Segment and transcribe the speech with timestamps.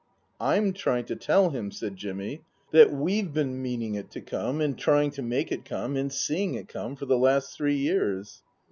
[0.51, 2.41] "I'm trying to tell him," said Jimmy,"
[2.73, 6.55] that we've been meaning it to come, and trying to make it come, and seeing
[6.55, 8.41] it come for the last three years."